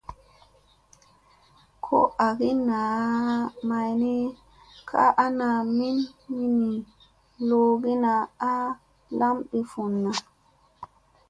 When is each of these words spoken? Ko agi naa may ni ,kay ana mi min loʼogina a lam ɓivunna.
Ko 1.85 1.97
agi 2.27 2.49
naa 2.67 3.37
may 3.67 3.91
ni 4.01 4.15
,kay 4.89 5.11
ana 5.25 5.47
mi 5.77 5.89
min 6.35 6.55
loʼogina 7.47 8.13
a 8.51 8.53
lam 9.17 9.35
ɓivunna. 9.49 10.11